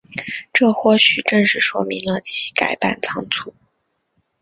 [0.51, 3.53] 这或许正是说明了其改版仓促。